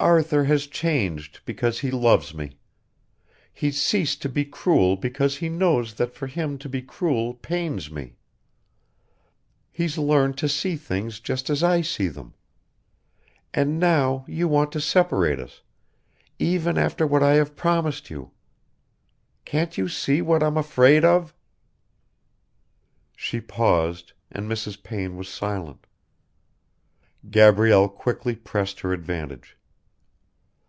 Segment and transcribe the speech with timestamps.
[0.00, 2.58] "Arthur has changed because he loves me.
[3.54, 7.90] He's ceased to be cruel because he knows that for him to be cruel pains
[7.90, 8.16] me.
[9.72, 12.34] He's learned to see things just as I see them.
[13.54, 15.62] And now you want to separate us...
[16.38, 18.30] even after what I have promised you.
[19.46, 21.34] Can't you see what I'm afraid of?"
[23.16, 24.82] She paused, and Mrs.
[24.82, 25.86] Payne was silent.
[27.30, 29.56] Gabrielle quickly pressed her advantage.